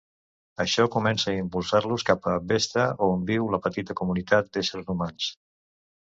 [0.63, 5.29] Això comença a impulsar-los cap a Vesta, on viu una petita comunitat d'éssers humans.